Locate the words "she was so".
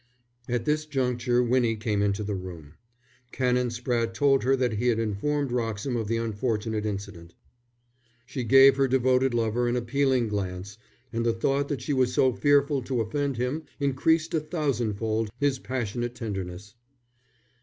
11.81-12.33